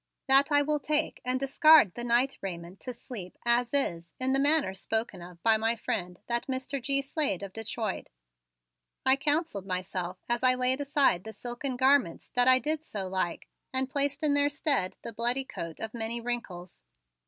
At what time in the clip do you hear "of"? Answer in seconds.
5.21-5.39, 7.43-7.53, 15.79-15.93